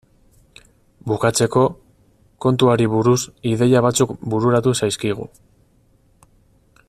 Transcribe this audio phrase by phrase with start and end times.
[1.11, 1.65] Bukatzeko,
[2.45, 3.19] kontuari buruz
[3.51, 5.31] ideia batzuk bururatu zaizkigu.